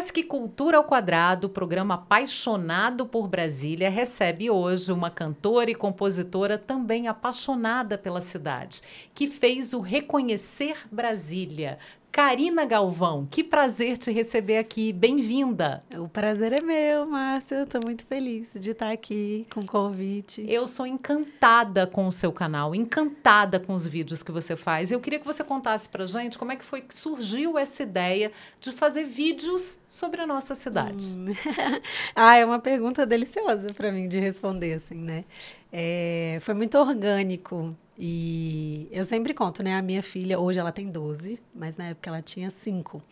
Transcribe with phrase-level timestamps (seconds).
[0.00, 7.06] Sesc Cultura ao Quadrado, programa apaixonado por Brasília, recebe hoje uma cantora e compositora também
[7.06, 8.80] apaixonada pela cidade,
[9.14, 11.78] que fez o Reconhecer Brasília.
[12.12, 14.92] Karina Galvão, que prazer te receber aqui.
[14.92, 15.84] Bem-vinda.
[15.96, 17.62] O prazer é meu, Márcia.
[17.62, 20.44] Estou muito feliz de estar aqui com o convite.
[20.48, 24.90] Eu sou encantada com o seu canal, encantada com os vídeos que você faz.
[24.90, 28.32] Eu queria que você contasse pra gente como é que foi que surgiu essa ideia
[28.60, 31.16] de fazer vídeos sobre a nossa cidade.
[31.16, 31.26] Hum.
[32.16, 35.24] ah, é uma pergunta deliciosa para mim de responder, assim, né?
[35.72, 39.76] É, foi muito orgânico e eu sempre conto, né?
[39.76, 43.02] A minha filha, hoje ela tem 12, mas na época ela tinha 5.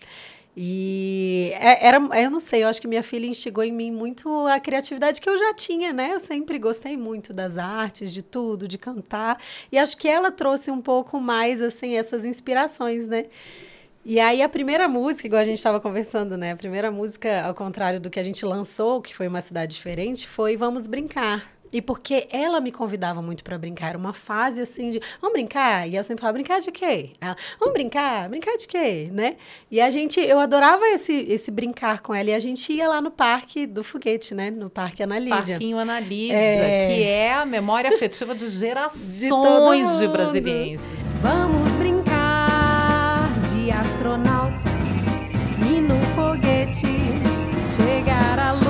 [0.57, 4.29] E é, era, eu não sei, eu acho que minha filha instigou em mim muito
[4.49, 6.15] a criatividade que eu já tinha, né?
[6.15, 9.39] Eu sempre gostei muito das artes, de tudo, de cantar.
[9.71, 13.27] E acho que ela trouxe um pouco mais, assim, essas inspirações, né?
[14.05, 16.53] E aí a primeira música, igual a gente estava conversando, né?
[16.53, 20.27] A primeira música, ao contrário do que a gente lançou, que foi uma cidade diferente,
[20.27, 21.58] foi Vamos Brincar.
[21.73, 25.89] E porque ela me convidava muito para brincar, era uma fase assim de, vamos brincar?
[25.89, 27.11] E eu sempre falava, brincar de quê?
[27.21, 28.29] Ela, vamos brincar?
[28.29, 29.09] Brincar de quê?
[29.13, 29.37] Né?
[29.71, 32.31] E a gente, eu adorava esse, esse brincar com ela.
[32.31, 34.51] E a gente ia lá no parque do foguete, né?
[34.51, 35.37] No Parque Ana Lídia.
[35.37, 36.87] Parquinho Ana Lídia, é...
[36.87, 40.99] que é a memória afetiva de gerações de, de brasilienses.
[41.21, 44.69] Vamos brincar de astronauta
[45.69, 46.87] e no foguete
[47.77, 48.68] chegar à lua.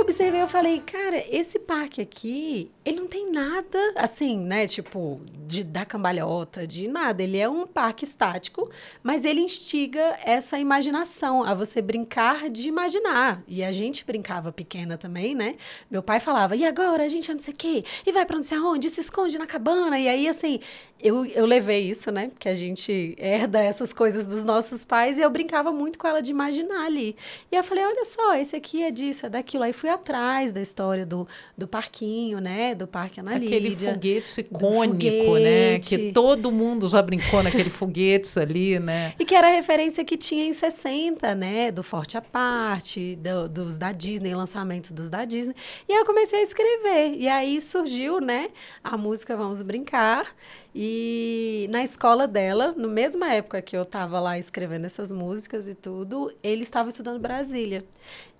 [0.00, 4.66] Observei, eu falei, cara, esse parque aqui, ele não tem nada assim, né?
[4.66, 7.22] Tipo, de dar cambalhota, de nada.
[7.22, 8.70] Ele é um parque estático,
[9.02, 13.42] mas ele instiga essa imaginação, a você brincar de imaginar.
[13.46, 15.56] E a gente brincava pequena também, né?
[15.90, 18.36] Meu pai falava, e agora a gente é não sei o quê, e vai pra
[18.36, 19.98] não sei aonde, e se esconde na cabana.
[19.98, 20.60] E aí, assim,
[21.02, 22.28] eu, eu levei isso, né?
[22.28, 26.20] Porque a gente herda essas coisas dos nossos pais e eu brincava muito com ela
[26.20, 27.16] de imaginar ali.
[27.50, 29.64] E eu falei, olha só, esse aqui é disso, é daquilo.
[29.64, 32.74] Aí fui atrás da história do, do parquinho, né?
[32.74, 33.56] Do Parque Analídia.
[33.56, 35.78] Aquele foguete icônico, né?
[35.78, 39.14] Que todo mundo já brincou naquele foguete ali, né?
[39.20, 41.70] E que era a referência que tinha em 60, né?
[41.70, 45.54] Do Forte à Parte, do, dos da Disney, lançamento dos da Disney.
[45.88, 47.14] E aí eu comecei a escrever.
[47.16, 48.48] E aí surgiu, né?
[48.82, 50.26] A música Vamos Brincar.
[50.74, 55.74] E na escola dela, na mesma época que eu estava lá escrevendo essas músicas e
[55.74, 57.84] tudo, ele estava estudando Brasília.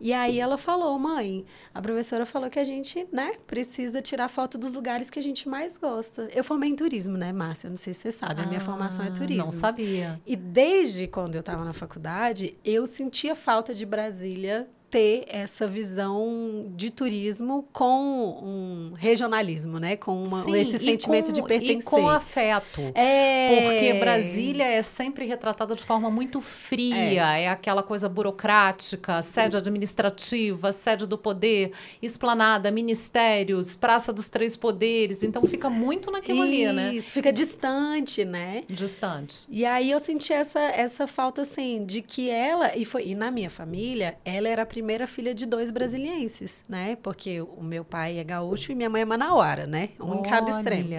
[0.01, 4.57] E aí ela falou, mãe, a professora falou que a gente, né, precisa tirar foto
[4.57, 6.29] dos lugares que a gente mais gosta.
[6.33, 7.69] Eu formei em turismo, né, Márcia?
[7.69, 9.45] Não sei se você sabe, a minha formação é ah, turismo.
[9.45, 10.21] Não sabia.
[10.25, 16.67] E desde quando eu estava na faculdade, eu sentia falta de Brasília ter essa visão
[16.75, 19.97] de turismo com um regionalismo, né?
[19.97, 21.79] Com uma, Sim, esse sentimento com, de pertencer.
[21.79, 22.81] E com afeto.
[22.95, 23.63] É...
[23.63, 29.57] Porque Brasília é sempre retratada de forma muito fria, é, é aquela coisa burocrática, sede
[29.57, 31.73] administrativa, sede do poder,
[32.03, 35.23] esplanada, ministérios, Praça dos Três Poderes.
[35.23, 36.95] Então fica muito naquilo Isso, ali, né?
[36.95, 38.65] Isso, fica distante, né?
[38.67, 39.47] Distante.
[39.49, 43.31] E aí eu senti essa, essa falta, assim, de que ela, e, foi, e na
[43.31, 46.97] minha família, ela era a primeira filha de dois brasilienses, né?
[47.03, 49.91] Porque o meu pai é gaúcho e minha mãe é manauara, né?
[50.01, 50.91] Um em cada extremo.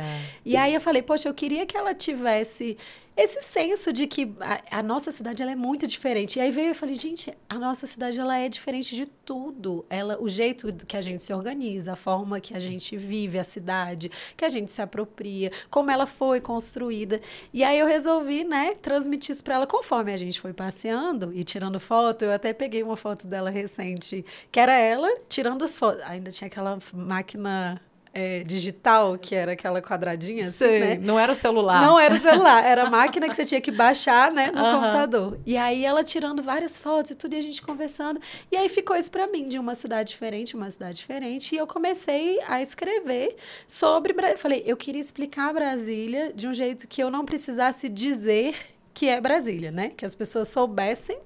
[0.46, 2.78] E aí eu falei, poxa, eu queria que ela tivesse
[3.16, 6.38] esse senso de que a, a, nossa cidade ela é muito diferente.
[6.38, 9.86] E aí veio eu falei, gente, a nossa cidade ela é diferente de tudo.
[9.90, 13.44] Ela, o jeito que a gente se organiza, a forma que a gente vive a
[13.44, 17.22] cidade, que a gente se apropria, como ela foi construída.
[17.54, 21.44] E aí eu resolvi, né, transmitir isso para ela conforme a gente foi passeando e
[21.44, 22.24] tirando foto.
[22.24, 26.02] Eu até peguei uma foto dela recente, que era ela tirando as fotos.
[26.06, 27.82] Ainda tinha aquela máquina
[28.14, 31.00] é, digital, que era aquela quadradinha, assim, né?
[31.02, 31.82] Não era o celular.
[31.82, 35.40] Não era o celular, era a máquina que você tinha que baixar, né, no computador.
[35.46, 38.20] E aí ela tirando várias fotos e tudo, e a gente conversando.
[38.52, 41.56] E aí ficou isso para mim, de uma cidade diferente, uma cidade diferente.
[41.56, 43.36] E eu comecei a escrever
[43.66, 44.14] sobre...
[44.32, 48.56] Eu falei, eu queria explicar Brasília de um jeito que eu não precisasse dizer
[48.94, 49.92] que é Brasília, né?
[49.96, 51.18] Que as pessoas soubessem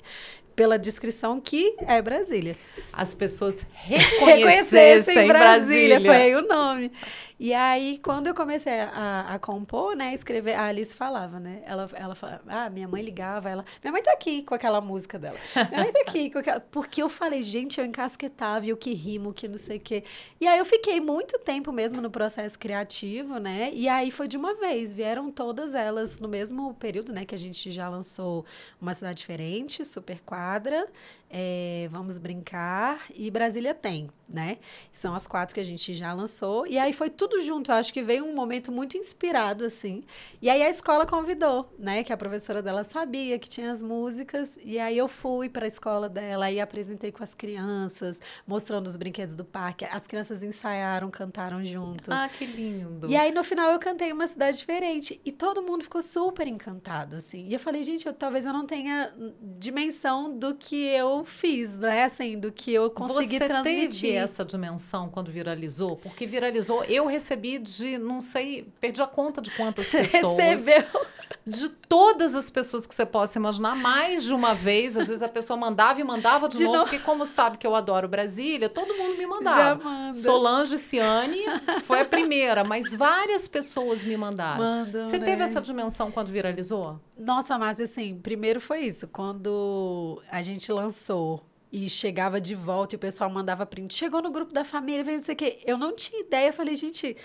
[0.55, 2.55] pela descrição que é Brasília.
[2.93, 5.99] As pessoas reconhecessem Brasília.
[5.99, 6.01] Brasília.
[6.01, 6.91] Foi aí o nome.
[7.37, 11.61] E aí, quando eu comecei a, a compor, né, escrever, a Alice falava, né?
[11.65, 15.19] Ela, ela falava, ah, minha mãe ligava, ela, minha mãe tá aqui com aquela música
[15.19, 15.37] dela.
[15.53, 16.61] Minha mãe tá aqui com aquela...
[16.71, 20.05] Porque eu falei, gente, eu encasquetava, eu que rimo, que não sei o quê.
[20.39, 23.69] E aí eu fiquei muito tempo mesmo no processo criativo, né?
[23.73, 27.39] E aí foi de uma vez, vieram todas elas no mesmo período, né, que a
[27.39, 28.45] gente já lançou
[28.79, 30.85] Uma Cidade Diferente, Super 4, quadra,
[31.29, 34.57] é, Vamos Brincar e Brasília Tem, né?
[34.91, 36.65] São as quatro que a gente já lançou.
[36.67, 37.71] E aí foi tudo junto.
[37.71, 40.03] Eu acho que veio um momento muito inspirado, assim.
[40.41, 42.03] E aí a escola convidou, né?
[42.03, 44.57] Que a professora dela sabia que tinha as músicas.
[44.63, 48.95] E aí eu fui para a escola dela e apresentei com as crianças, mostrando os
[48.95, 49.85] brinquedos do parque.
[49.85, 52.11] As crianças ensaiaram, cantaram junto.
[52.13, 53.09] Ah, que lindo.
[53.09, 55.19] E aí no final eu cantei uma cidade diferente.
[55.25, 57.47] E todo mundo ficou super encantado, assim.
[57.47, 59.13] E eu falei, gente, eu, talvez eu não tenha
[59.57, 62.03] dimensão do que eu fiz, né?
[62.03, 64.01] Assim, do que eu consegui Você transmitir.
[64.09, 65.97] teve essa dimensão quando viralizou?
[65.97, 70.37] Porque viralizou, eu recebi de, não sei, perdi a conta de quantas pessoas.
[70.37, 71.05] Recebeu.
[71.47, 74.97] De todas as pessoas que você possa imaginar, mais de uma vez.
[74.97, 76.89] Às vezes a pessoa mandava e mandava de, De novo, novo.
[76.89, 79.59] porque como sabe que eu adoro Brasília, todo mundo me mandava.
[79.61, 80.13] Já manda.
[80.15, 81.43] Solange Ciane
[81.83, 84.63] foi a primeira, mas várias pessoas me mandaram.
[84.63, 85.25] Mandam, Você né?
[85.25, 86.99] teve essa dimensão quando viralizou?
[87.17, 89.07] Nossa, mas assim, primeiro foi isso.
[89.07, 94.31] Quando a gente lançou e chegava de volta e o pessoal mandava print, chegou no
[94.31, 95.59] grupo da família, veio não sei o quê.
[95.65, 96.51] Eu não tinha ideia.
[96.53, 97.15] Falei, gente,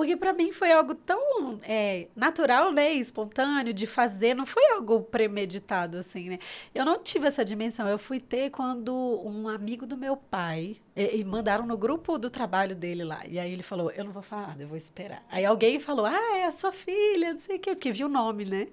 [0.00, 2.90] porque para mim foi algo tão é, natural, né?
[2.94, 6.38] Espontâneo de fazer, não foi algo premeditado, assim, né?
[6.74, 7.86] Eu não tive essa dimensão.
[7.86, 10.78] Eu fui ter quando um amigo do meu pai.
[10.96, 13.22] E, e mandaram no grupo do trabalho dele lá.
[13.28, 15.22] E aí ele falou: Eu não vou falar nada, eu vou esperar.
[15.30, 18.10] Aí alguém falou: Ah, é a sua filha, não sei o quê, porque viu o
[18.10, 18.68] nome, né?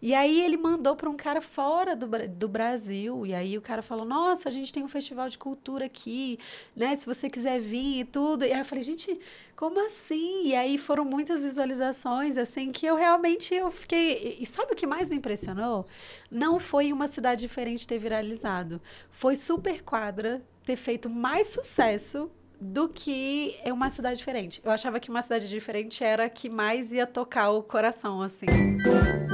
[0.00, 3.26] E aí ele mandou para um cara fora do, do Brasil.
[3.26, 6.38] E aí o cara falou: Nossa, a gente tem um festival de cultura aqui,
[6.74, 6.94] né?
[6.94, 8.44] Se você quiser vir e tudo.
[8.44, 9.18] E aí eu falei: Gente,
[9.58, 10.46] como assim?
[10.46, 14.36] E aí foram muitas visualizações, assim, que eu realmente eu fiquei.
[14.38, 15.84] E sabe o que mais me impressionou?
[16.30, 18.80] Não foi uma cidade diferente ter viralizado.
[19.10, 24.60] Foi Super Quadra ter feito mais sucesso do que em uma cidade diferente.
[24.64, 28.46] Eu achava que uma cidade diferente era a que mais ia tocar o coração, assim.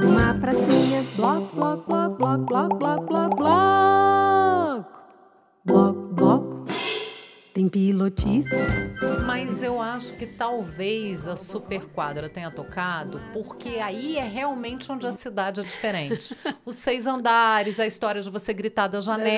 [0.03, 3.43] Uma pracinha, bloco, bloco, bloco, bloco, bloco, bloco.
[4.73, 4.85] Bloco,
[5.65, 6.04] bloco.
[7.55, 8.47] Tem pilotis.
[9.25, 15.07] Mas eu acho que talvez a Super Quadra tenha tocado, porque aí é realmente onde
[15.07, 16.35] a cidade é diferente.
[16.65, 19.29] Os seis andares, a história de você gritar da janela,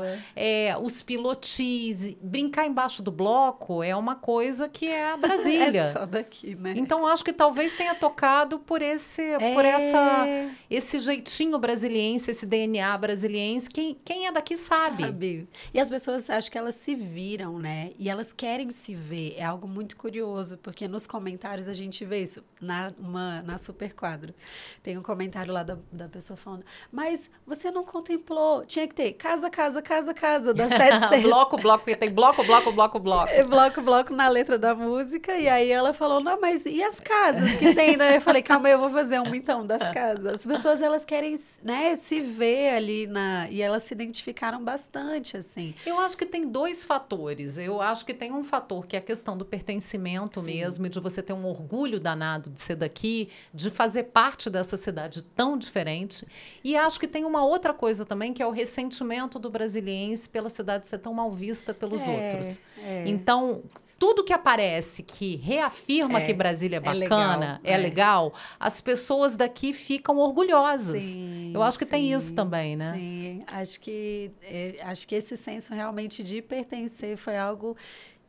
[0.00, 0.18] janela.
[0.34, 2.16] é, os pilotis.
[2.20, 5.82] Brincar embaixo do bloco é uma coisa que é a Brasília.
[5.82, 6.74] É só daqui, né?
[6.76, 9.22] Então acho que talvez tenha tocado por esse,
[9.54, 9.68] por É.
[9.68, 10.26] essa,
[10.68, 13.70] esse jeitinho brasiliense, esse DNA brasiliense.
[13.70, 15.04] Quem, quem é daqui sabe.
[15.04, 15.48] Sabe?
[15.72, 17.92] E as pessoas, acho que elas se viram, né?
[17.98, 19.34] E elas querem se ver.
[19.36, 22.42] É algo muito curioso, porque nos comentários a gente vê isso.
[22.60, 24.34] Na, uma, na Super Quadro.
[24.82, 28.64] Tem um comentário lá da, da pessoa falando, mas você não contemplou.
[28.64, 32.72] Tinha que ter casa, casa, casa, casa, da 7 bloco, bloco, porque tem bloco, bloco,
[32.72, 33.28] bloco, bloco.
[33.28, 35.36] É bloco, bloco na letra da música.
[35.36, 38.16] E aí ela falou, não, mas e as casas que tem, né?
[38.16, 40.26] Eu falei, calma aí, eu vou fazer uma então das casas.
[40.26, 43.48] As pessoas, elas querem, né, se ver ali na...
[43.50, 45.74] E elas se identificaram bastante, assim.
[45.84, 47.25] Eu acho que tem dois fatores.
[47.62, 50.54] Eu acho que tem um fator que é a questão do pertencimento Sim.
[50.54, 54.76] mesmo, e de você ter um orgulho danado de ser daqui, de fazer parte dessa
[54.76, 56.26] cidade tão diferente.
[56.62, 60.48] E acho que tem uma outra coisa também, que é o ressentimento do brasiliense pela
[60.48, 62.60] cidade ser tão mal vista pelos É, outros.
[62.82, 63.04] é.
[63.08, 63.62] Então,
[63.98, 67.76] tudo que aparece que reafirma É, que Brasília é é bacana, legal, é é.
[67.78, 71.02] legal, as pessoas daqui ficam orgulhosas.
[71.02, 72.92] Sim, Eu acho que tem sim, isso também, né?
[72.94, 77.76] Sim, acho que, é, acho que esse senso realmente de pertencer foi algo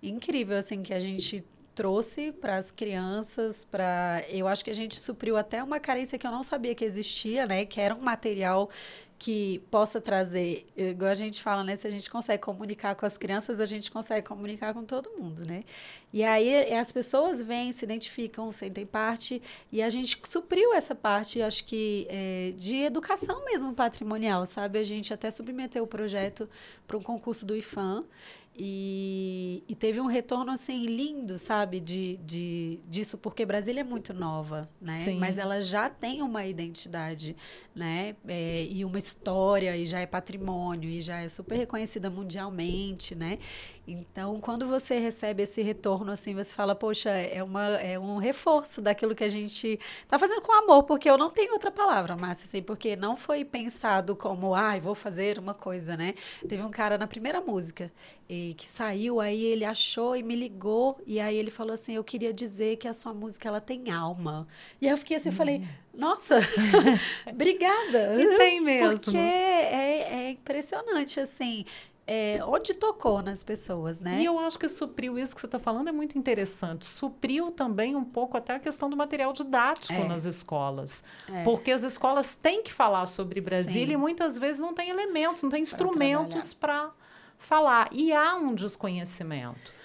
[0.02, 1.44] incrível, assim, que a gente
[1.78, 6.26] trouxe para as crianças, para eu acho que a gente supriu até uma carência que
[6.26, 7.66] eu não sabia que existia, né?
[7.66, 8.68] Que era um material
[9.20, 11.76] que possa trazer, igual a gente fala, né?
[11.76, 15.44] Se a gente consegue comunicar com as crianças, a gente consegue comunicar com todo mundo,
[15.46, 15.64] né?
[16.14, 19.42] E aí eh, as pessoas vêm, se identificam, sentem parte,
[19.72, 24.78] e a gente supriu essa parte, acho que eh, de educação mesmo patrimonial, sabe?
[24.80, 26.48] A gente até submeteu o projeto
[26.88, 28.04] para um concurso do IFAM
[28.60, 31.80] e, e teve um retorno assim lindo, sabe?
[31.80, 34.96] De, de, disso, porque Brasília é muito nova, né?
[34.96, 35.20] Sim.
[35.20, 37.36] Mas ela já tem uma identidade,
[37.76, 38.16] né?
[38.28, 43.38] É, e uma história, e já é patrimônio, e já é super reconhecida mundialmente, né?
[43.88, 48.82] Então, quando você recebe esse retorno, assim, você fala, poxa, é, uma, é um reforço
[48.82, 52.46] daquilo que a gente tá fazendo com amor, porque eu não tenho outra palavra, Márcia,
[52.46, 56.16] assim, porque não foi pensado como, ai, vou fazer uma coisa, né?
[56.50, 57.90] Teve um cara na primeira música
[58.28, 62.04] e, que saiu, aí ele achou e me ligou, e aí ele falou assim, eu
[62.04, 64.48] queria dizer que a sua música, ela tem alma.
[64.82, 65.64] E aí eu fiquei assim, eu falei,
[65.94, 66.40] nossa,
[67.26, 68.22] obrigada.
[68.22, 69.00] E tem mesmo.
[69.00, 71.66] Porque é, é impressionante, assim.
[72.10, 74.22] é, onde tocou nas pessoas, né?
[74.22, 76.86] E eu acho que supriu isso que você está falando é muito interessante.
[76.86, 80.08] Supriu também um pouco até a questão do material didático É.
[80.08, 81.04] nas escolas.
[81.30, 81.44] É.
[81.44, 83.94] Porque as escolas têm que falar sobre Brasília Sim.
[83.94, 86.92] e muitas vezes não tem elementos, não tem instrumentos para
[87.38, 87.90] falar.
[87.92, 89.76] E há um desconhecimento.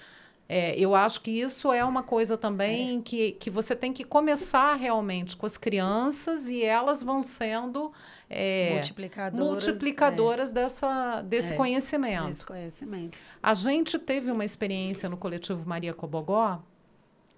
[0.47, 4.75] É, eu acho que isso é uma coisa também que, que você tem que começar
[4.75, 7.91] realmente com as crianças e elas vão sendo
[8.29, 9.65] é, multiplicadoras.
[9.65, 12.25] multiplicadoras dessa, desse É, conhecimento.
[12.25, 13.19] é, desse conhecimento.
[13.41, 16.61] A gente teve uma experiência no coletivo Maria Cobogó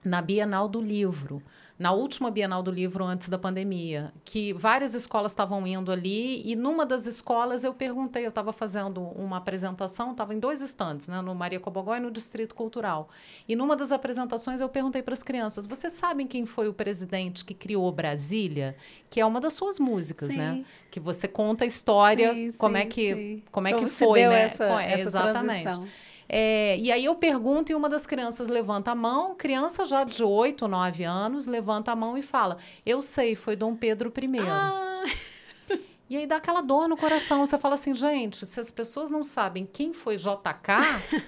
[0.04, 1.42] na Bienal do Livro,
[1.78, 6.56] na última Bienal do Livro antes da pandemia, que várias escolas estavam indo ali e
[6.56, 11.22] numa das escolas eu perguntei, eu estava fazendo uma apresentação, estava em dois estantes, né,
[11.22, 13.10] no Maria Cobogó e no Distrito Cultural.
[13.46, 17.44] E numa das apresentações eu perguntei para as crianças: "Vocês sabem quem foi o presidente
[17.44, 18.76] que criou Brasília?"
[19.10, 20.38] Que é uma das suas músicas, Sim.
[20.38, 20.66] né?
[20.90, 23.44] Que você conta a história, Sim, como é sim, que sim.
[23.52, 24.42] como é Como que foi, né?
[24.44, 25.64] essa- Co- essa exatamente.
[25.64, 25.88] transição.
[26.28, 30.24] É, e aí eu pergunto e uma das crianças levanta a mão, criança já de
[30.24, 34.40] 8, 9 anos, levanta a mão e fala: Eu sei, foi Dom Pedro I.
[34.50, 35.04] Ah,
[36.10, 37.46] E aí dá aquela dor no coração.
[37.46, 41.24] Você fala assim, gente, se as pessoas não sabem quem foi JK,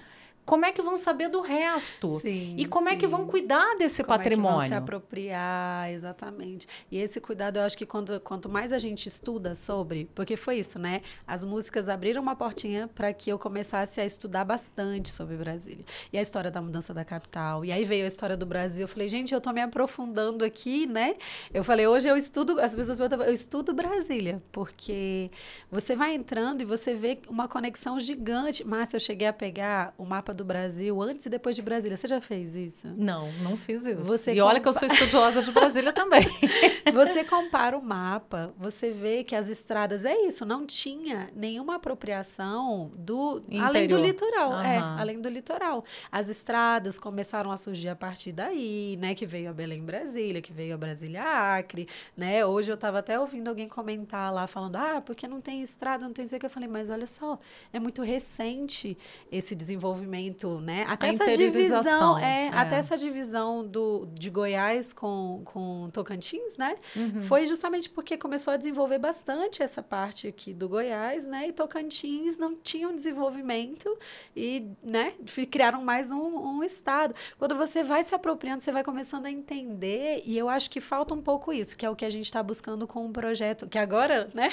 [0.47, 2.21] como é que vão saber do resto?
[2.21, 3.11] sim, e como é que sim.
[3.11, 4.67] vão cuidar desse Como é que vão patrimônio?
[4.69, 6.65] se apropriar, exatamente.
[6.89, 10.59] E esse cuidado, eu acho que quando, quanto mais a gente estuda sobre, porque foi
[10.59, 11.01] isso, né?
[11.27, 15.83] As músicas abriram uma portinha para que eu começasse a estudar bastante sobre Brasília.
[16.13, 17.65] E a história da mudança da capital.
[17.65, 18.85] E aí veio a história do Brasil.
[18.85, 21.15] Eu falei, gente, eu tô me aprofundando aqui, né?
[21.53, 25.29] Eu falei, hoje eu estudo, as pessoas perguntam, eu estudo Brasília, porque
[25.69, 28.65] você vai entrando e você vê uma conexão gigante.
[28.65, 31.97] Márcia, eu cheguei a pegar o mapa do Brasil antes e depois de Brasília.
[31.97, 32.87] Você já fez isso?
[32.95, 34.03] Não, não fiz isso.
[34.03, 36.21] Você e olha que eu compa- sou estudiosa de Brasília também.
[36.93, 42.91] Você compara o mapa, você vê que as estradas é isso, não tinha nenhuma apropriação
[42.97, 44.05] do além do Interior.
[44.07, 44.99] litoral, é, Aham.
[44.99, 45.83] além do litoral.
[46.11, 50.53] As estradas começaram a surgir a partir daí, né, que veio a Belém Brasília, que
[50.53, 51.21] veio a Brasília
[51.57, 52.45] Acre, né?
[52.45, 56.13] Hoje eu estava até ouvindo alguém comentar lá falando: "Ah, porque não tem estrada, não
[56.13, 57.37] tem isso que eu falei, mas olha só,
[57.73, 58.97] é muito recente
[59.31, 60.26] esse desenvolvimento,
[60.61, 60.85] né?
[60.87, 62.49] Até A essa divisão, é, é.
[62.49, 66.75] até essa divisão do de Goiás com com Tocantins, né?
[66.95, 67.21] Uhum.
[67.21, 71.47] Foi justamente porque começou a desenvolver bastante essa parte aqui do Goiás, né?
[71.47, 73.97] E Tocantins não tinha um desenvolvimento
[74.35, 75.13] e, né,
[75.49, 77.13] criaram mais um, um estado.
[77.37, 81.13] Quando você vai se apropriando, você vai começando a entender, e eu acho que falta
[81.13, 83.77] um pouco isso, que é o que a gente está buscando com um projeto, que
[83.77, 84.49] agora, né,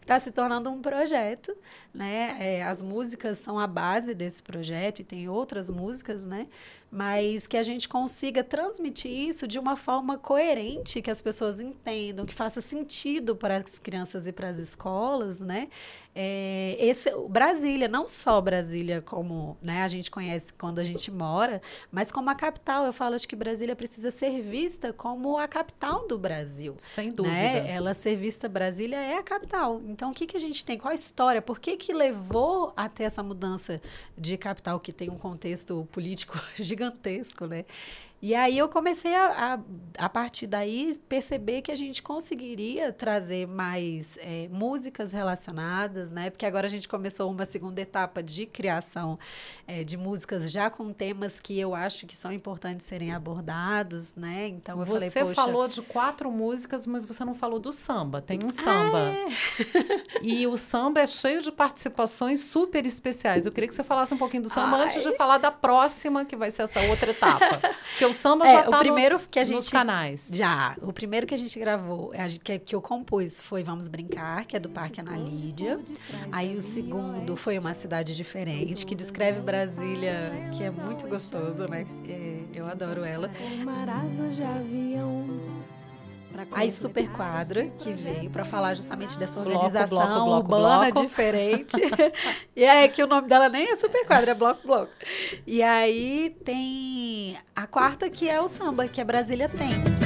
[0.00, 1.56] está se tornando um projeto,
[1.92, 2.36] né?
[2.40, 6.48] É, as músicas são a base desse projeto tem outras músicas, né?
[6.92, 12.26] Mas que a gente consiga transmitir isso de uma forma coerente, que as pessoas entendam,
[12.26, 15.68] que faça sentido para as crianças e para as escolas, né?
[16.14, 21.62] É, esse, Brasília, não só Brasília como né, a gente conhece quando a gente mora,
[21.90, 22.84] mas como a capital.
[22.84, 26.74] Eu falo acho que Brasília precisa ser vista como a capital do Brasil.
[26.76, 27.34] Sem dúvida.
[27.34, 27.72] Né?
[27.72, 29.80] Ela ser vista Brasília é a capital.
[29.86, 30.76] Então, o que, que a gente tem?
[30.76, 31.40] Qual a história?
[31.40, 33.80] Por que, que levou até essa mudança
[34.16, 36.38] de capital que tem um contexto político
[36.82, 37.64] gigantesco, né?
[38.22, 39.56] E aí eu comecei a,
[39.98, 46.30] a, a partir daí, perceber que a gente conseguiria trazer mais é, músicas relacionadas, né?
[46.30, 49.18] Porque agora a gente começou uma segunda etapa de criação
[49.66, 54.46] é, de músicas já com temas que eu acho que são importantes serem abordados, né?
[54.46, 55.34] Então eu você falei, poxa...
[55.34, 58.22] falou de quatro músicas, mas você não falou do samba.
[58.22, 59.16] Tem um samba.
[60.22, 63.46] e o samba é cheio de participações super especiais.
[63.46, 64.84] Eu queria que você falasse um pouquinho do samba Ai.
[64.84, 67.60] antes de falar da próxima, que vai ser essa outra etapa.
[67.90, 70.30] Porque o samba É, já o tá primeiro nos, que a nos gente- canais.
[70.32, 73.88] Já, o primeiro que a gente gravou, a gente- que, que eu compus foi Vamos
[73.88, 75.80] Brincar, que é do Parque Ana Lídia.
[76.30, 81.86] Aí o segundo foi Uma Cidade Diferente, que descreve Brasília, que é muito gostoso, né?
[82.08, 83.28] É, eu adoro ela.
[83.28, 83.64] Avião.
[83.64, 83.94] pra
[86.54, 91.06] Aí Super Quadra, que veio para falar justamente dessa organização bloco, bloco, urbana bloco.
[91.06, 91.76] diferente.
[92.54, 94.92] e é que o nome dela nem é Super Quadra, é Bloco Bloco.
[95.46, 100.01] E aí tem a quarta, que é o samba, que a Brasília tem.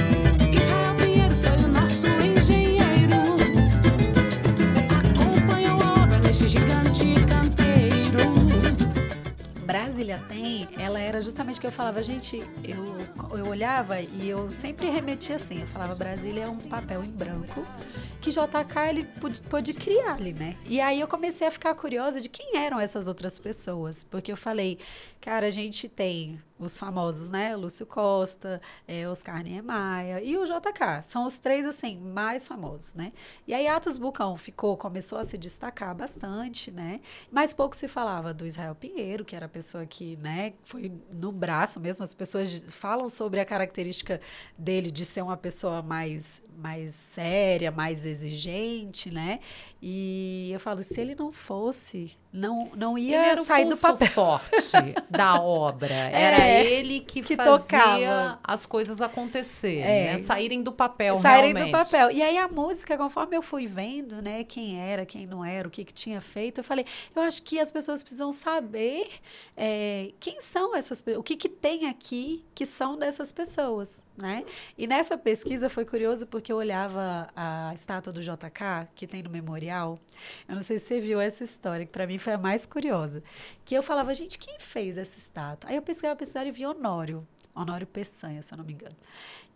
[9.97, 14.91] Brasília tem, ela era justamente que eu falava, gente, eu, eu olhava e eu sempre
[14.91, 17.65] remetia assim, eu falava, Brasília é um papel em branco
[18.21, 20.55] que JK ele pôde, pôde criar ali, né?
[20.67, 24.37] E aí eu comecei a ficar curiosa de quem eram essas outras pessoas, porque eu
[24.37, 24.77] falei,
[25.21, 27.55] cara, a gente tem os famosos, né?
[27.55, 31.03] Lúcio Costa, é, Oscar Niemeyer e o JK.
[31.03, 33.13] São os três, assim, mais famosos, né?
[33.47, 36.99] E aí Atos Bucão ficou, começou a se destacar bastante, né?
[37.31, 41.31] Mas pouco se falava do Israel Pinheiro, que era a pessoa que, né, foi no
[41.31, 42.03] braço mesmo.
[42.03, 44.19] As pessoas falam sobre a característica
[44.57, 49.39] dele de ser uma pessoa mais mais séria, mais exigente, né?
[49.79, 54.07] E eu falo, se ele não fosse, não não ia sair do papel.
[54.09, 54.71] forte
[55.09, 55.93] da obra.
[56.11, 58.39] Era É, ele que, que fazia tocava.
[58.43, 60.11] as coisas acontecerem, É.
[60.13, 60.17] né?
[60.17, 61.71] saírem do papel saírem realmente.
[61.75, 62.11] do papel.
[62.11, 65.71] E aí a música, conforme eu fui vendo, né, quem era, quem não era, o
[65.71, 69.07] que, que tinha feito, eu falei, eu acho que as pessoas precisam saber
[69.55, 74.43] é, quem são essas pessoas, o que, que tem aqui que são dessas pessoas, né?
[74.77, 79.29] E nessa pesquisa foi curioso porque eu olhava a estátua do JK, que tem no
[79.29, 79.99] memorial,
[80.47, 83.23] eu não sei se você viu essa história, que para mim foi a mais curiosa,
[83.63, 85.69] que eu falava, gente, quem fez essa estátua?
[85.69, 88.95] Aí eu pesquisava, pesquisava e vi Honório, Honório Peçanha, se eu não me engano.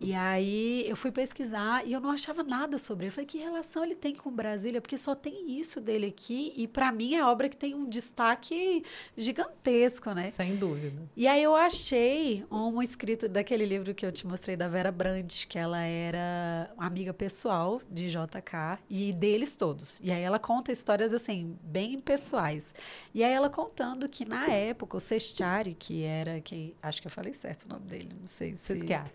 [0.02, 3.10] E aí eu fui pesquisar e eu não achava nada sobre ele.
[3.10, 4.82] Eu falei, que relação ele tem com Brasília?
[4.82, 6.52] Porque só tem isso dele aqui.
[6.56, 8.84] E para mim é obra que tem um destaque
[9.16, 10.32] gigantesco, né?
[10.32, 11.04] Sem dúvida.
[11.16, 15.46] E aí eu achei um escrito daquele livro que eu te mostrei da Vera Brandt,
[15.46, 20.00] que ela era amiga pessoal de JK e deles todos.
[20.04, 22.74] E aí ela conta histórias assim, bem pessoais.
[23.14, 27.12] E aí ela contando que na época o Sestiari, que era que acho que eu
[27.12, 28.66] falei certo o nome dele, não sei se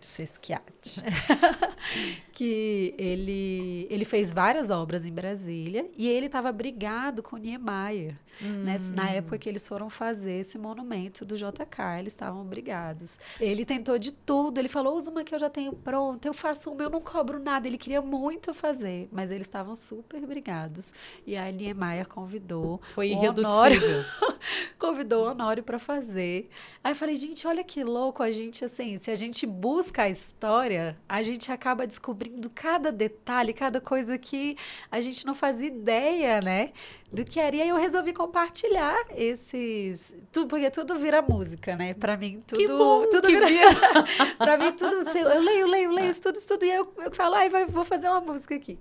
[0.07, 0.76] Sesquiati.
[2.33, 8.15] Que ele ele fez várias obras em Brasília e ele estava brigado com Niemeyer.
[8.41, 8.77] Né?
[8.93, 13.19] Na época que eles foram fazer esse monumento do JK, eles estavam brigados.
[13.39, 16.71] Ele tentou de tudo, ele falou: usa uma que eu já tenho pronta, eu faço
[16.71, 17.67] uma, eu não cobro nada.
[17.67, 20.93] Ele queria muito fazer, mas eles estavam super brigados.
[21.25, 22.81] E aí Niemeyer convidou.
[22.93, 24.03] Foi irredutível.
[24.77, 26.49] convidou o Honório para fazer.
[26.83, 30.09] Aí eu falei, gente, olha que louco a gente, assim, se a gente busca a
[30.09, 34.55] história, a gente acaba descobrindo cada detalhe, cada coisa que
[34.91, 36.71] a gente não fazia ideia, né?
[37.11, 37.55] Do que era.
[37.55, 40.13] E aí eu resolvi compartilhar esses.
[40.29, 41.93] Tudo, porque tudo vira música, né?
[41.93, 42.59] Pra mim, tudo.
[42.59, 43.69] Que bom tudo que vira.
[44.37, 44.95] pra mim, tudo.
[45.17, 46.65] Eu leio, leio, leio, estudo, estudo.
[46.65, 48.77] E eu, eu falo, ai, vou fazer uma música aqui.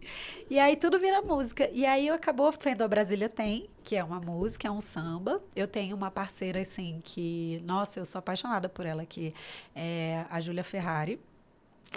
[0.51, 1.71] E aí tudo vira música.
[1.73, 5.41] E aí eu acabou vendo a Brasília Tem, que é uma música, é um samba.
[5.55, 9.33] Eu tenho uma parceira, assim, que, nossa, eu sou apaixonada por ela, que
[9.75, 11.21] é a Júlia Ferrari.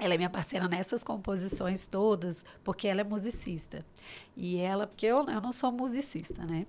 [0.01, 3.85] Ela é minha parceira nessas composições todas, porque ela é musicista.
[4.35, 6.65] E ela, porque eu, eu não sou musicista, né?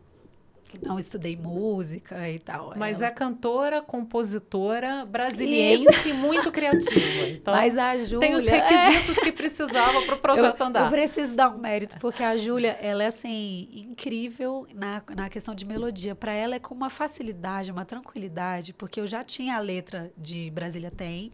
[0.82, 2.74] Não estudei música e tal.
[2.76, 7.00] Mas ela, é cantora, compositora brasiliense muito criativa.
[7.40, 8.20] Então, mas a Júlia.
[8.20, 10.84] tem os é, requisitos que precisava para o projeto eu, andar.
[10.84, 15.54] Eu preciso dar um mérito, porque a Júlia, ela é assim, incrível na, na questão
[15.54, 16.14] de melodia.
[16.14, 20.50] Para ela é com uma facilidade, uma tranquilidade, porque eu já tinha a letra de
[20.50, 21.32] Brasília Tem.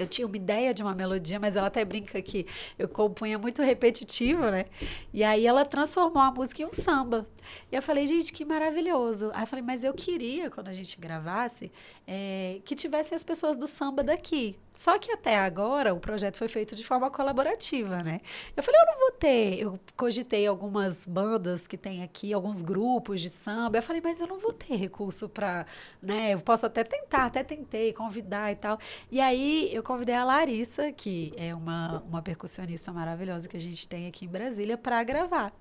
[0.00, 2.46] Eu tinha uma ideia de uma melodia, mas ela até brinca que
[2.78, 4.64] eu compunha muito repetitivo, né?
[5.12, 7.26] E aí ela transformou a música em um samba.
[7.70, 9.30] E eu falei, gente, que maravilhoso.
[9.34, 11.72] Aí eu falei, mas eu queria, quando a gente gravasse,
[12.06, 14.58] é, que tivessem as pessoas do samba daqui.
[14.72, 18.20] Só que até agora o projeto foi feito de forma colaborativa, né?
[18.56, 19.58] Eu falei, eu não vou ter.
[19.58, 23.78] Eu cogitei algumas bandas que tem aqui, alguns grupos de samba.
[23.78, 25.66] Eu falei, mas eu não vou ter recurso para,
[26.00, 26.34] né?
[26.34, 28.78] Eu posso até tentar, até tentei convidar e tal.
[29.10, 33.88] E aí eu convidei a Larissa, que é uma, uma percussionista maravilhosa que a gente
[33.88, 35.52] tem aqui em Brasília, para gravar.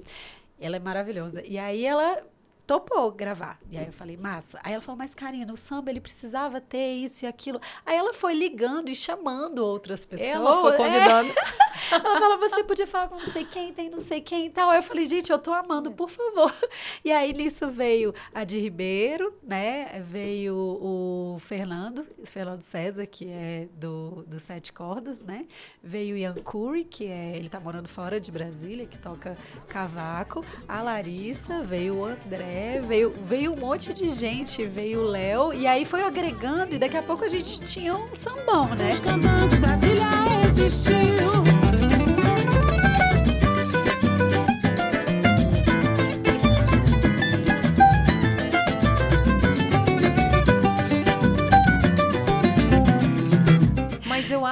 [0.60, 1.42] Ela é maravilhosa.
[1.46, 2.22] E aí ela
[2.70, 3.58] topou gravar.
[3.72, 4.60] E aí eu falei, massa.
[4.64, 7.60] Aí ela falou, mas Karina, o samba ele precisava ter isso e aquilo.
[7.84, 10.30] Aí ela foi ligando e chamando outras pessoas.
[10.30, 10.78] Ela foi É.
[10.78, 11.34] convidando.
[11.92, 14.70] Ela falou, você podia falar com não sei quem, tem não sei quem e tal.
[14.70, 16.54] Aí eu falei, gente, eu tô amando, por favor.
[17.04, 20.00] E aí nisso veio a de Ribeiro, né?
[20.06, 25.48] Veio o Fernando, Fernando César, que é do, do Sete Cordas, né?
[25.82, 29.36] Veio o Ian Curry, que é, ele tá morando fora de Brasília, que toca
[29.70, 30.44] cavaco.
[30.68, 35.54] A Larissa, veio o André, veio, veio um monte de gente, veio o Léo.
[35.54, 38.90] E aí foi agregando, e daqui a pouco a gente tinha um sambão, né?
[38.90, 40.06] Os cantantes Brasília
[40.48, 41.69] existiu.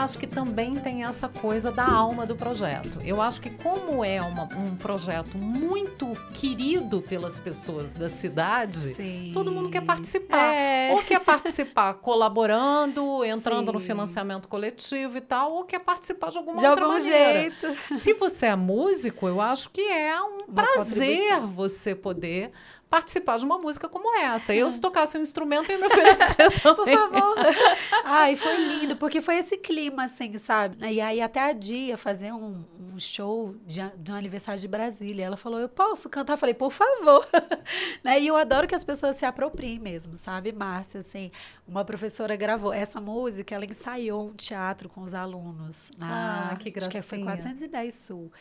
[0.08, 3.00] Acho que também tem essa coisa da alma do projeto.
[3.04, 9.32] Eu acho que como é uma- um projeto muito querido pelas pessoas da cidade, Sim.
[9.34, 10.38] todo mundo quer participar.
[10.54, 10.92] É.
[10.94, 13.88] Ou quer participar colaborando, entrando no Sim.
[13.88, 17.40] financiamento coletivo e tal, ou quer participar de alguma De outra algum maneira.
[17.42, 17.78] jeito.
[18.00, 21.48] Se você é músico, eu acho que é um Uma prazer contribuição.
[21.50, 22.52] você poder
[22.90, 24.54] participar de uma música como essa.
[24.56, 27.36] Eu, se tocasse um instrumento, ia me oferecer Por favor.
[28.06, 30.78] Ai, foi lindo, porque foi esse clima, assim, sabe?
[30.86, 35.26] E aí até a Dia fazer um, um show de, de um aniversário de Brasília.
[35.26, 36.34] Ela falou, eu posso cantar?
[36.34, 37.28] Eu falei, por favor.
[38.04, 38.20] né?
[38.20, 40.52] E eu adoro que as pessoas se apropriem mesmo, sabe?
[40.52, 41.32] Márcia, assim,
[41.68, 45.92] uma professora gravou essa música, ela ensaiou um teatro com os alunos.
[45.98, 47.58] Na, Ah, que Acho que foi gracinha.
[47.58, 48.32] 410 Sul.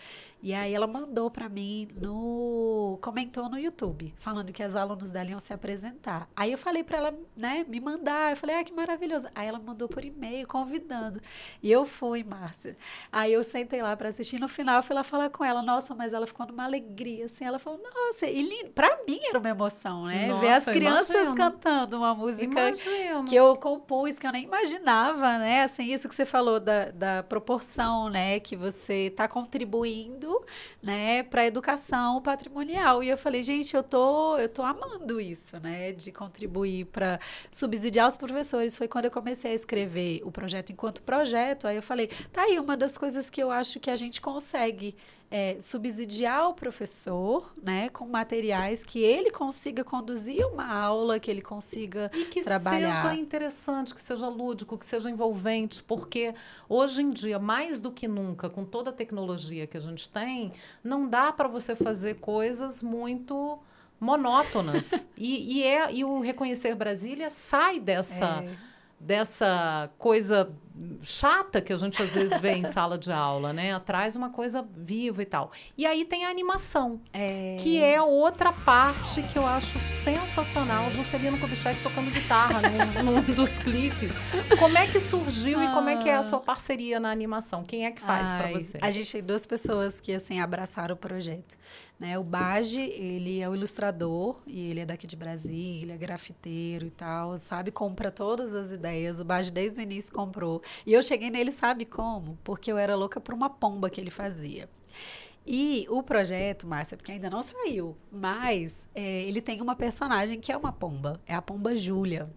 [0.42, 5.31] E aí ela mandou pra mim no comentou no YouTube, falando que as alunos dela
[5.31, 6.29] iam se apresentar.
[6.37, 8.31] Aí eu falei pra ela, né, me mandar.
[8.33, 9.27] Eu falei: "Ah, que maravilhoso".
[9.35, 11.20] Aí ela mandou por e-mail convidando.
[11.62, 12.77] E eu fui, Márcia.
[13.11, 14.38] Aí eu sentei lá pra assistir.
[14.38, 15.62] No final eu fui lá falar com ela.
[15.62, 17.44] Nossa, mas ela ficou numa alegria assim.
[17.44, 18.46] Ela falou: "Nossa, e.
[18.75, 20.27] Pra mim era uma emoção, né?
[20.40, 21.35] Ver as Nossa, crianças imagino.
[21.35, 23.25] cantando uma música Imagino.
[23.25, 25.62] que eu compus, que eu nem imaginava, né?
[25.62, 28.38] Assim, isso que você falou da, da proporção, né?
[28.38, 30.26] Que você está contribuindo,
[30.83, 33.03] né, para educação patrimonial.
[33.03, 35.93] E eu falei, gente, eu tô, eu tô amando isso, né?
[35.93, 37.19] De contribuir para
[37.51, 38.77] subsidiar os professores.
[38.77, 41.67] Foi quando eu comecei a escrever o projeto enquanto projeto.
[41.67, 44.97] Aí eu falei, tá aí uma das coisas que eu acho que a gente consegue
[45.31, 51.43] é, subsidiar o professor, né, com materiais que ele consiga conduzir uma aula, que ele
[51.43, 52.95] consiga E que trabalhar.
[52.95, 56.33] seja interessante, que seja lúdico, que seja envolvente, porque
[56.69, 60.53] hoje em dia, mais do que nunca, com toda a tecnologia que a gente tem,
[60.83, 63.59] não dá para você fazer coisas muito
[63.99, 65.07] monótonas.
[65.17, 68.57] e, e, é, e o Reconhecer Brasília sai dessa, É.
[69.01, 70.51] dessa coisa
[71.03, 73.79] chata que a gente às vezes vê em sala de aula, né?
[73.81, 75.51] Traz uma coisa viva e tal.
[75.77, 77.01] E aí tem a animação,
[77.61, 80.91] que é outra parte que eu acho sensacional.
[80.91, 82.61] Juscelino Kubitschek tocando guitarra
[83.03, 84.15] num, num dos clipes.
[84.59, 87.62] Como é que surgiu e como é que é a sua parceria na animação?
[87.62, 88.79] Quem é que faz para você?
[88.81, 91.57] A gente tem duas pessoas que assim abraçaram o projeto,
[91.99, 92.19] né?
[92.19, 97.39] O Baji, ele é o ilustrador e ele é daqui de Brasília, grafiteiro e tal,
[97.39, 97.71] sabe?
[97.71, 99.21] Compra todas as ideias.
[99.21, 100.62] O Baji desde o início comprou.
[100.87, 102.38] E eu cheguei nele, sabe como?
[102.44, 104.68] Porque eu era louca por uma pomba que ele fazia.
[105.48, 110.50] E o projeto, Márcia, porque ainda não saiu, mas é, ele tem uma personagem que
[110.50, 112.28] é uma pomba, é a pomba Júlia.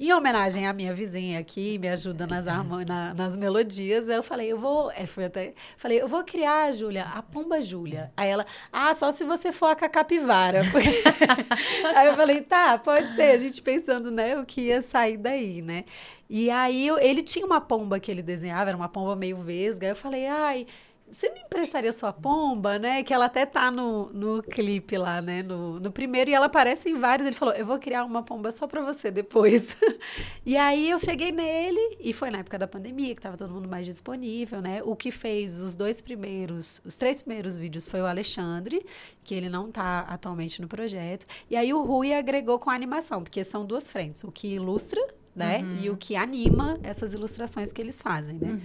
[0.00, 4.58] Em homenagem à minha vizinha aqui, me ajuda nas, na- nas melodias, eu falei, eu
[4.58, 8.10] vou, é, fui até, falei, eu vou criar, Júlia, a pomba Júlia.
[8.16, 10.62] Aí ela, ah, só se você for a capivara.
[11.94, 15.60] aí eu falei, tá, pode ser, a gente pensando, né, o que ia sair daí,
[15.60, 15.84] né?
[16.30, 19.86] E aí eu- ele tinha uma pomba que ele desenhava, era uma pomba meio vesga,
[19.88, 20.66] eu falei, ai,
[21.10, 23.02] você me emprestaria sua pomba, né?
[23.02, 25.42] Que ela até tá no, no clipe lá, né?
[25.42, 27.26] No, no primeiro, e ela aparece em vários.
[27.26, 29.76] Ele falou: Eu vou criar uma pomba só pra você depois.
[30.44, 33.68] e aí eu cheguei nele, e foi na época da pandemia, que tava todo mundo
[33.68, 34.82] mais disponível, né?
[34.82, 38.84] O que fez os dois primeiros, os três primeiros vídeos foi o Alexandre,
[39.22, 41.26] que ele não tá atualmente no projeto.
[41.50, 45.00] E aí o Rui agregou com a animação, porque são duas frentes: o que ilustra.
[45.34, 45.62] Né?
[45.82, 48.60] E o que anima essas ilustrações que eles fazem, né?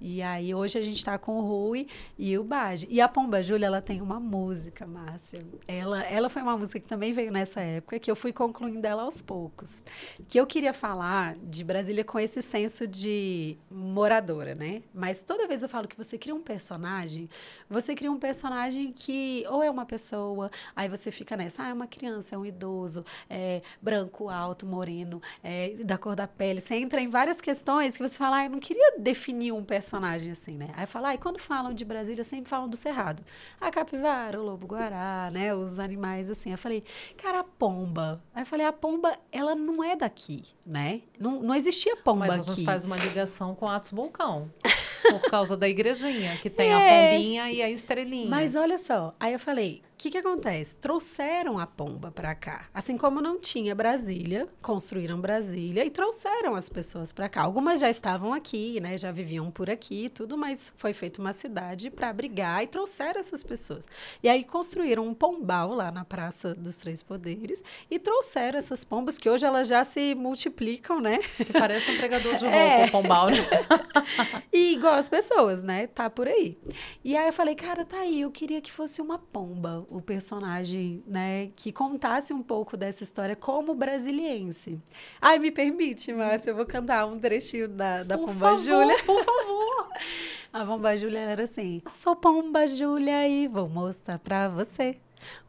[0.00, 1.86] E aí hoje a gente tá com o Rui
[2.18, 2.86] e o Baji.
[2.90, 5.44] E a Pomba Júlia, ela tem uma música, Márcia.
[5.66, 9.02] Ela, ela foi uma música que também veio nessa época, que eu fui concluindo ela
[9.02, 9.82] aos poucos.
[10.28, 14.82] Que eu queria falar de Brasília com esse senso de moradora, né?
[14.92, 17.28] Mas toda vez eu falo que você cria um personagem,
[17.68, 21.72] você cria um personagem que ou é uma pessoa, aí você fica nessa, ah, é
[21.72, 26.60] uma criança, é um idoso, é branco, alto, moreno, é da cor da pele.
[26.60, 30.30] Você entra em várias questões que você fala, ah, eu não queria definir um personagem
[30.32, 30.70] assim, né?
[30.74, 33.22] Aí fala, ah, e quando falam de Brasília, sempre falam do Cerrado.
[33.60, 35.54] A capivara, o lobo-guará, né?
[35.54, 36.52] Os animais assim.
[36.52, 36.82] Eu falei,
[37.16, 38.22] cara, a pomba.
[38.34, 41.02] Aí eu falei, a pomba, ela não é daqui, né?
[41.18, 42.56] Não, não existia pomba Mas a aqui.
[42.60, 44.50] gente faz uma ligação com Atos Vulcão.
[45.02, 46.74] Por causa da igrejinha, que tem É.
[46.74, 46.78] a
[47.12, 48.28] pombinha e a estrelinha.
[48.28, 50.76] Mas olha só, aí eu falei, que que acontece?
[50.76, 52.68] Trouxeram a pomba pra cá.
[52.72, 57.42] Assim como não tinha Brasília, construíram Brasília e trouxeram as pessoas pra cá.
[57.42, 58.96] Algumas já estavam aqui, né?
[58.96, 63.20] Já viviam por aqui e tudo, mas foi feita uma cidade pra abrigar e trouxeram
[63.20, 63.84] essas pessoas.
[64.22, 69.18] E aí construíram um pombal lá na Praça dos Três Poderes e trouxeram essas pombas
[69.18, 71.18] que hoje elas já se multiplicam, né?
[71.36, 72.86] Que parece um pregador de roupa, É.
[72.86, 73.26] o pombal.
[73.28, 73.36] né?
[74.52, 75.86] E igual as pessoas, né?
[75.86, 76.58] Tá por aí.
[77.04, 81.02] E aí eu falei, cara, tá aí, eu queria que fosse uma pomba, o personagem,
[81.06, 81.50] né?
[81.56, 84.78] Que contasse um pouco dessa história como brasiliense.
[85.20, 89.04] Ai, me permite, Márcia, eu vou cantar um trechinho da, da Por Pomba favor, Júlia.
[89.04, 89.88] por favor.
[90.52, 94.96] A Pomba Júlia era assim: Sou Pomba Júlia e vou mostrar pra você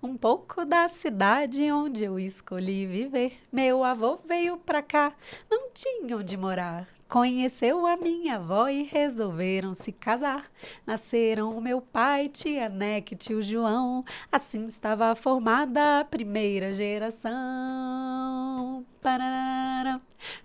[0.04, 3.34] um pouco da cidade onde eu escolhi viver.
[3.52, 5.14] Meu avô veio pra cá,
[5.50, 6.88] não tinha onde morar.
[7.12, 10.50] Conheceu a minha avó e resolveram se casar.
[10.88, 14.06] Nasceram o meu pai, tia Neque, tio João.
[14.32, 18.41] Assim estava formada a primeira geração.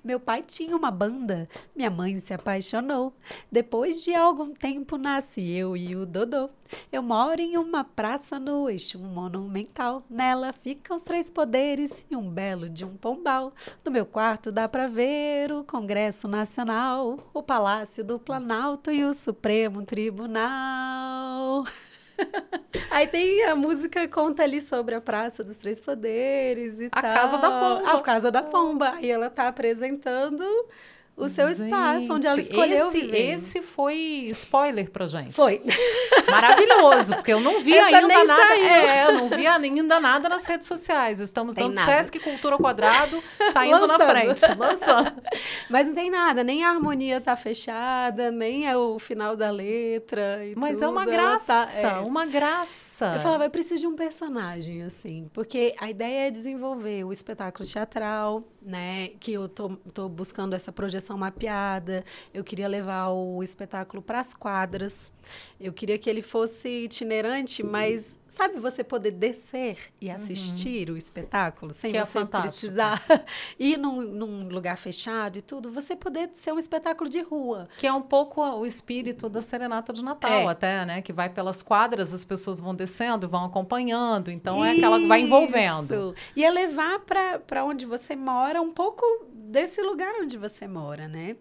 [0.03, 3.13] Meu pai tinha uma banda, minha mãe se apaixonou.
[3.53, 6.49] Depois de algum tempo nasci eu e o Dodô.
[6.91, 10.03] Eu moro em uma praça no eixo monumental.
[10.09, 13.53] Nela ficam os três poderes e um belo de um pombal.
[13.85, 19.13] No meu quarto dá pra ver o Congresso Nacional, o Palácio do Planalto e o
[19.13, 21.65] Supremo Tribunal.
[22.91, 27.15] Aí tem a música conta ali sobre a Praça dos Três Poderes e A tal.
[27.15, 27.91] Casa da Pomba.
[27.91, 28.91] A Casa da Pomba.
[28.93, 30.45] Aí ela tá apresentando
[31.17, 33.33] o seu espaço, onde ela Gente, escolheu esse, viver.
[33.33, 33.95] esse foi
[34.31, 35.33] spoiler pra gente.
[35.33, 35.63] Foi.
[36.31, 38.47] Maravilhoso, porque eu não vi Essa ainda nada.
[38.49, 38.65] saiu.
[38.67, 41.21] É, eu não vi ainda nada nas redes sociais.
[41.21, 41.91] Estamos Tem dando nada.
[42.03, 44.11] Sesc Cultura Quadrado, saindo na Lançando.
[44.11, 45.13] frente, lançando.
[45.71, 50.41] Mas não tem nada, nem a harmonia tá fechada, nem é o final da letra.
[50.57, 51.99] Mas é tudo, uma ela graça, tá- é.
[52.01, 53.13] uma graça.
[53.15, 57.69] Eu falava, eu preciso de um personagem, assim, porque a ideia é desenvolver o espetáculo
[57.69, 59.11] teatral, né?
[59.21, 62.03] Que eu tô, tô buscando essa projeção mapeada.
[62.33, 65.13] Eu queria levar o espetáculo para as quadras.
[65.61, 71.73] Eu queria que ele fosse itinerante, mas sabe você poder descer e assistir o espetáculo
[71.73, 72.51] sem Que é você fantástico.
[72.53, 73.03] precisar
[73.59, 77.67] ir num, num lugar fechado e tudo, você poder ser um espetáculo de rua.
[77.79, 80.47] Que é um pouco o espírito da serenata de Natal, É.
[80.47, 81.03] até, né?
[81.03, 84.31] Que vai pelas quadras, as pessoas vão descendo, vão acompanhando.
[84.31, 85.85] Então é aquela que vai envolvendo.
[85.95, 86.15] Isso.
[86.37, 91.37] E é levar para onde você mora um pouco desse lugar onde você mora, né?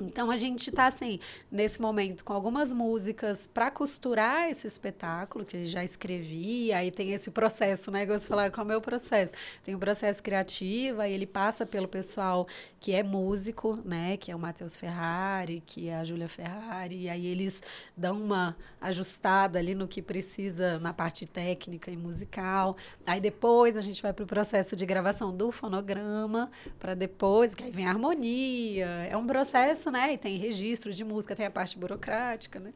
[0.00, 1.18] Então a gente está assim
[1.50, 7.12] nesse momento com algumas músicas para costurar esse espetáculo que eu já escrevi, aí tem
[7.12, 8.06] esse processo, né?
[8.06, 9.32] Gosto de falar qual é o processo.
[9.62, 12.46] Tem o processo criativo, aí ele passa pelo pessoal
[12.80, 14.16] que é músico, né?
[14.16, 17.62] Que é o Matheus Ferrari, que é a Júlia Ferrari, e aí eles
[17.96, 22.76] dão uma ajustada ali no que precisa na parte técnica e musical.
[23.06, 27.64] Aí depois a gente vai para o processo de gravação do fonograma, para depois, que
[27.64, 28.86] aí vem a harmonia.
[29.10, 30.14] É um processo, né?
[30.14, 32.72] E tem registro de música, tem a parte burocrática, né?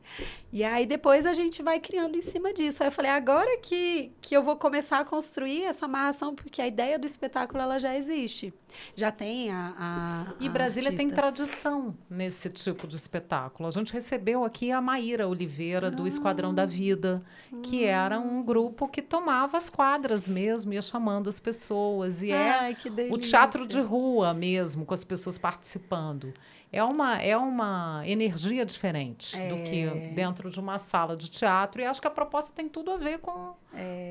[0.53, 2.83] E aí depois a gente vai criando em cima disso.
[2.83, 6.67] Aí eu falei, agora que, que eu vou começar a construir essa amarração, porque a
[6.67, 8.53] ideia do espetáculo ela já existe.
[8.95, 9.75] Já tem a.
[9.79, 13.69] a E a Brasília tem tradição nesse tipo de espetáculo.
[13.69, 17.23] A gente recebeu aqui a Maíra Oliveira, do Esquadrão da Vida,
[17.63, 22.23] que era um grupo que tomava as quadras mesmo, ia chamando as pessoas.
[22.23, 26.33] E é Ai, que o teatro de rua mesmo, com as pessoas participando.
[26.71, 30.13] É uma, é uma energia diferente do que É.
[30.15, 31.81] dentro de uma sala de teatro.
[31.81, 33.55] E acho que a proposta tem tudo a ver com,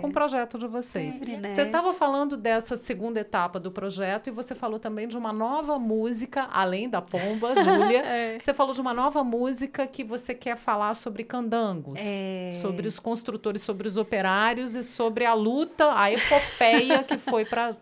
[0.02, 1.14] com o projeto de vocês.
[1.16, 1.50] Sempre, né?
[1.54, 5.78] Você estava falando dessa segunda etapa do projeto e você falou também de uma nova
[5.78, 8.00] música, além da pomba, Júlia.
[8.04, 8.40] É.
[8.40, 12.50] Você falou de uma nova música que você quer falar sobre candangos, É.
[12.54, 17.76] sobre os construtores, sobre os operários e sobre a luta, a epopeia que foi para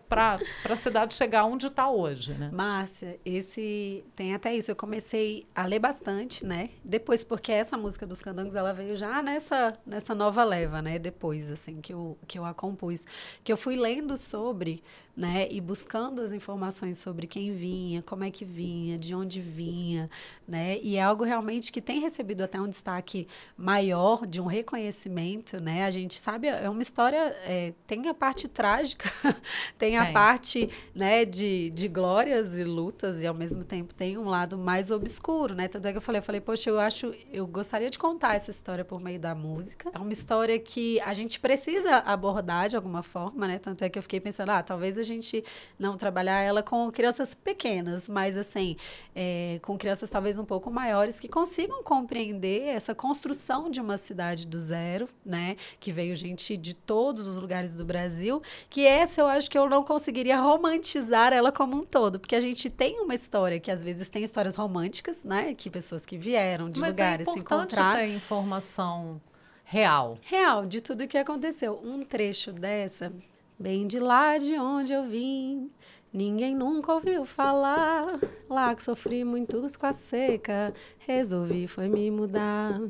[0.68, 2.50] a cidade chegar onde está hoje, né?
[2.52, 4.65] Márcia, esse tem até isso.
[4.70, 6.70] Eu comecei a ler bastante, né?
[6.84, 10.98] Depois, porque essa música dos candangos ela veio já nessa, nessa nova leva, né?
[10.98, 13.04] Depois, assim, que eu, que eu a compus.
[13.42, 14.82] Que eu fui lendo sobre,
[15.16, 15.48] né?
[15.50, 20.10] E buscando as informações sobre quem vinha, como é que vinha, de onde vinha,
[20.46, 20.78] né?
[20.82, 23.26] E é algo realmente que tem recebido até um destaque
[23.56, 25.84] maior, de um reconhecimento, né?
[25.84, 29.10] A gente sabe, é uma história, é, tem a parte trágica,
[29.78, 30.12] tem a Tem.
[30.12, 34.90] parte, né, de, de glórias e lutas, e ao mesmo tempo tem um lado mais
[34.90, 35.68] obscuro, né?
[35.68, 38.50] Tanto é que eu falei, eu falei, poxa, eu acho, eu gostaria de contar essa
[38.50, 39.90] história por meio da música.
[39.94, 43.58] É uma história que a gente precisa abordar de alguma forma, né?
[43.58, 45.44] Tanto é que eu fiquei pensando, ah, talvez a gente
[45.78, 48.76] não trabalhar ela com crianças pequenas, mas assim,
[49.14, 54.46] é, com crianças talvez um pouco maiores que consigam compreender essa construção de uma cidade
[54.46, 55.56] do zero, né?
[55.78, 59.68] Que veio gente de todos os lugares do Brasil, que essa eu acho que eu
[59.68, 63.82] não conseguiria romantizar ela como um todo, porque a gente tem uma história que às
[63.82, 65.54] vezes tem histórias românticas, né?
[65.54, 67.98] Que pessoas que vieram de Mas lugares é se encontraram.
[67.98, 69.20] ter informação
[69.64, 70.18] real.
[70.22, 71.80] Real, de tudo que aconteceu.
[71.82, 73.12] Um trecho dessa,
[73.58, 75.70] bem de lá de onde eu vim,
[76.16, 78.18] ninguém nunca ouviu falar.
[78.48, 82.80] Lá que sofri muitos com a seca, resolvi foi me mudar.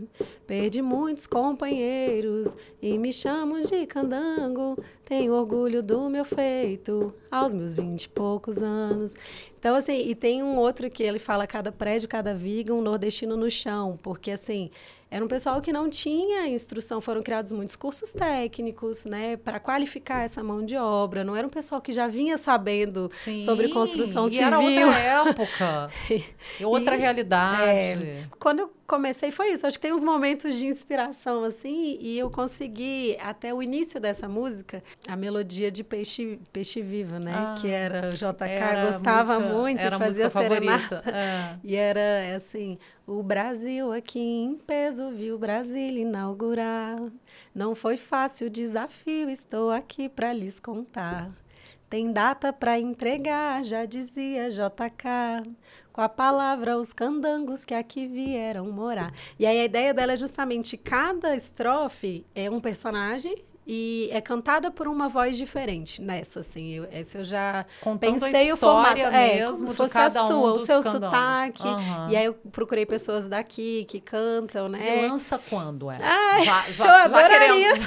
[0.46, 4.76] Perdi muitos companheiros e me chamam de candango.
[5.04, 9.14] Tenho orgulho do meu feito aos meus vinte e poucos anos.
[9.58, 13.36] Então, assim, e tem um outro que ele fala cada prédio, cada viga, um nordestino
[13.36, 14.70] no chão, porque assim.
[15.16, 19.58] É era um pessoal que não tinha instrução, foram criados muitos cursos técnicos, né, para
[19.58, 21.24] qualificar essa mão de obra.
[21.24, 24.46] Não era um pessoal que já vinha sabendo Sim, sobre construção e civil.
[24.46, 25.90] era outra época,
[26.60, 28.28] e outra E- realidade.
[28.38, 29.66] Quando eu comecei foi isso.
[29.66, 34.28] Acho que tem uns momentos de inspiração assim e eu consegui até o início dessa
[34.28, 37.32] música a melodia de Peixe Peixe Vivo, né?
[37.34, 41.02] Ah, que era JK Era gostava música- muito era fazia serenata.
[41.06, 41.56] É.
[41.64, 46.96] E era assim: o Brasil aqui em peso viu Brasília inaugurar.
[47.54, 51.30] Não foi fácil o desafio, estou aqui para lhes contar.
[51.88, 55.48] Tem data para entregar, já dizia JK.
[55.96, 59.14] Com a palavra, os candangos que aqui vieram morar.
[59.38, 64.70] E aí a ideia dela é justamente cada estrofe é um personagem e é cantada
[64.70, 66.74] por uma voz diferente nessa, assim.
[66.74, 68.98] Eu, essa eu já Contando pensei o formato.
[69.06, 71.66] É, mesmo como se fosse a um sua, o dos seu sotaque.
[71.66, 72.08] Aham.
[72.10, 75.08] E aí eu procurei pessoas daqui que cantam, E né?
[75.08, 76.04] lança quando essa?
[76.04, 77.78] Ai, já, eu já, já queremos.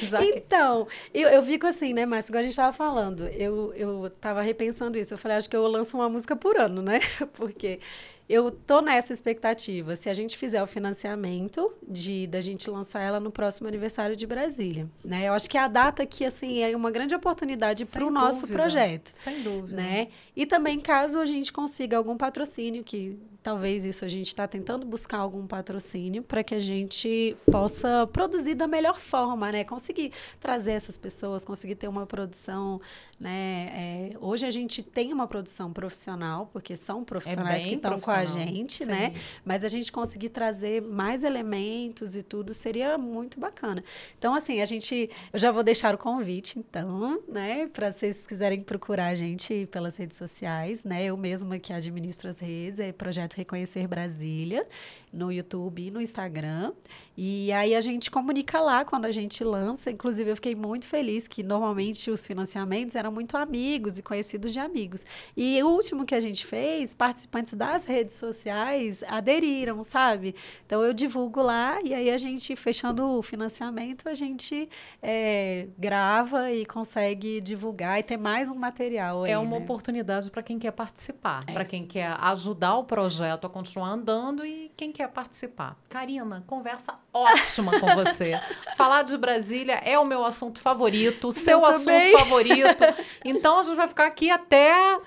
[0.02, 3.74] já que- Então, eu, eu fico assim, né, Márcia, igual a gente estava falando, eu,
[3.74, 5.12] eu tava repensando isso.
[5.12, 7.00] Eu falei, acho que eu lanço uma música por ano, né?
[7.34, 7.80] Porque
[8.28, 9.94] eu tô nessa expectativa.
[9.96, 14.26] Se a gente fizer o financiamento de da gente lançar ela no próximo aniversário de
[14.26, 15.28] Brasília, né?
[15.28, 18.46] Eu acho que é a data que, assim, é uma grande oportunidade para o nosso
[18.48, 19.08] projeto.
[19.08, 19.76] Sem dúvida.
[19.76, 20.08] né?
[20.34, 24.84] E também caso a gente consiga algum patrocínio, que talvez isso a gente está tentando
[24.84, 29.62] buscar algum patrocínio para que a gente possa produzir da melhor forma, né?
[29.62, 32.80] Conseguir trazer essas pessoas, conseguir ter uma produção,
[33.20, 33.70] né?
[33.72, 38.10] É, hoje a gente tem uma produção profissional, porque são profissionais bem que estão com
[38.10, 38.90] a gente, sim.
[38.90, 39.14] né?
[39.44, 43.84] Mas a gente conseguir trazer mais elementos e tudo seria muito bacana.
[44.18, 45.08] Então, assim, a gente.
[45.32, 47.68] Eu já vou deixar o convite, então, né?
[47.68, 51.04] Para vocês quiserem procurar a gente pelas redes sociais, né?
[51.04, 54.66] Eu mesma que administro as redes, é Projeto Reconhecer Brasília,
[55.12, 56.72] no YouTube e no Instagram.
[57.16, 59.90] E aí a gente comunica lá quando a gente lança.
[59.90, 64.58] Inclusive, eu fiquei muito feliz que normalmente os financiamentos eram muito amigos e conhecidos de
[64.58, 65.04] amigos.
[65.36, 70.34] E o último que a gente fez, participantes das redes sociais aderiram, sabe?
[70.64, 74.68] Então eu divulgo lá e aí a gente, fechando o financiamento, a gente
[75.02, 79.32] é, grava e consegue divulgar e ter mais um material aí.
[79.32, 79.64] É uma né?
[79.64, 84.70] oportunidade para quem quer participar, para quem quer ajudar o projeto a continuar andando e
[84.76, 85.76] quem quer participar.
[85.88, 88.40] Karina, conversa ótima com você.
[88.76, 92.84] Falar de Brasília é o meu assunto favorito, seu assunto favorito.
[93.24, 94.98] Então a gente vai ficar aqui até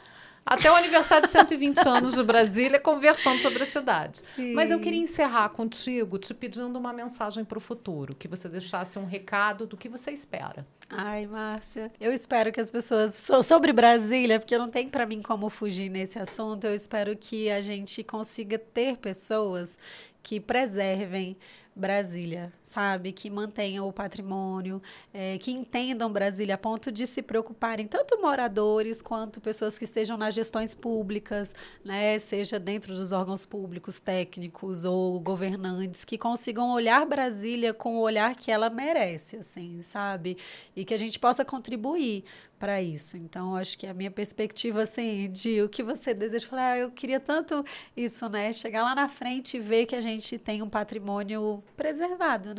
[0.50, 4.22] até o aniversário de 120 anos de Brasília conversando sobre a cidade.
[4.56, 8.98] Mas eu queria encerrar contigo te pedindo uma mensagem para o futuro, que você deixasse
[8.98, 10.66] um recado do que você espera.
[10.90, 15.22] Ai, Márcia, eu espero que as pessoas so- sobre Brasília, porque não tem para mim
[15.22, 16.66] como fugir nesse assunto.
[16.66, 19.78] Eu espero que a gente consiga ter pessoas
[20.24, 21.38] que preservem
[21.76, 23.12] Brasília, sabe?
[23.12, 24.79] Que mantenham o patrimônio,
[25.12, 30.15] eh, que entendam Brasília a ponto de se preocuparem, tanto moradores quanto pessoas que estejam
[30.17, 32.19] nas gestões públicas, né?
[32.19, 38.36] Seja dentro dos órgãos públicos, técnicos ou governantes, que consigam olhar Brasília com o olhar
[38.36, 40.38] que ela merece, assim, sabe?
[40.75, 42.23] E que a gente possa contribuir
[42.60, 43.15] para isso.
[43.17, 46.91] Então, acho que a minha perspectiva, assim, de o que você deseja, falar, ah, eu
[46.91, 47.63] queria tanto
[47.95, 48.51] isso, né?
[48.51, 52.59] Chegar lá na frente e ver que a gente tem um patrimônio preservado, né?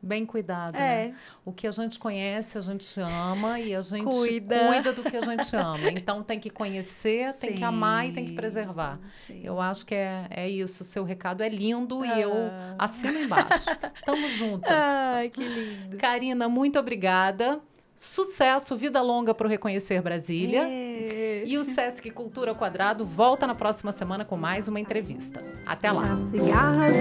[0.00, 1.08] Bem cuidado, É.
[1.08, 1.14] né?
[1.44, 4.68] O que a gente conhece, a gente ama e a gente Cuida.
[4.68, 5.90] cuida, do que a gente ama.
[5.90, 9.00] Então tem que conhecer, tem que amar e tem que Sim, preservar.
[9.26, 9.40] sim.
[9.42, 10.84] Eu acho que é, é isso.
[10.84, 12.76] Seu recado é lindo e eu Ah.
[12.78, 13.66] assino embaixo.
[14.06, 14.64] Tamo junto.
[14.70, 15.96] Ai, que lindo.
[15.96, 17.58] Karina, muito obrigada.
[17.96, 20.62] Sucesso, vida longa para o Reconhecer Brasília.
[20.68, 21.42] É.
[21.44, 25.42] E o Sesc Cultura Quadrado volta na próxima semana com mais uma entrevista.
[25.66, 26.12] Até lá.
[26.12, 26.96] As cigarras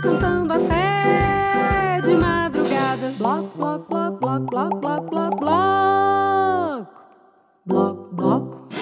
[0.00, 1.33] cantando até
[3.16, 6.86] Block, block, block, block, block, block, block, block.
[7.64, 8.74] Block, block.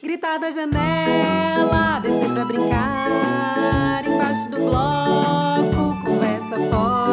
[0.00, 4.04] Gritar da janela, descer pra brincar.
[4.06, 7.05] Embaixo do bloco, conversa fora.